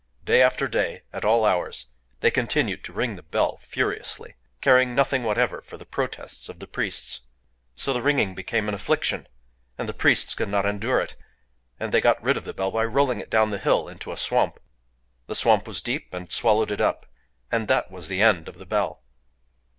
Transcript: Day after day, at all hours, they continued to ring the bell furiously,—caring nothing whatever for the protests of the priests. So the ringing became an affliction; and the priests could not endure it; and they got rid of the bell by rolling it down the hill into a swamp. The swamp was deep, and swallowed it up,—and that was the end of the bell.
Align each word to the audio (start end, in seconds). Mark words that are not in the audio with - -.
Day 0.23 0.41
after 0.41 0.67
day, 0.67 1.03
at 1.13 1.23
all 1.23 1.45
hours, 1.45 1.85
they 2.21 2.31
continued 2.31 2.83
to 2.85 2.91
ring 2.91 3.15
the 3.15 3.21
bell 3.21 3.57
furiously,—caring 3.57 4.95
nothing 4.95 5.23
whatever 5.23 5.61
for 5.61 5.77
the 5.77 5.85
protests 5.85 6.49
of 6.49 6.57
the 6.57 6.65
priests. 6.65 7.21
So 7.75 7.93
the 7.93 8.01
ringing 8.01 8.33
became 8.33 8.67
an 8.67 8.73
affliction; 8.73 9.27
and 9.77 9.87
the 9.87 9.93
priests 9.93 10.33
could 10.33 10.49
not 10.49 10.65
endure 10.65 10.99
it; 11.01 11.15
and 11.79 11.91
they 11.91 12.01
got 12.01 12.19
rid 12.23 12.35
of 12.35 12.45
the 12.45 12.53
bell 12.55 12.71
by 12.71 12.85
rolling 12.85 13.19
it 13.19 13.29
down 13.29 13.51
the 13.51 13.59
hill 13.59 13.87
into 13.87 14.11
a 14.11 14.17
swamp. 14.17 14.59
The 15.27 15.35
swamp 15.35 15.67
was 15.67 15.83
deep, 15.83 16.11
and 16.15 16.31
swallowed 16.31 16.71
it 16.71 16.81
up,—and 16.81 17.67
that 17.67 17.91
was 17.91 18.07
the 18.07 18.23
end 18.23 18.47
of 18.47 18.57
the 18.57 18.65
bell. 18.65 19.03